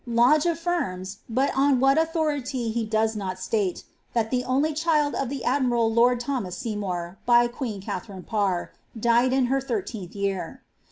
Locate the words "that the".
4.13-4.43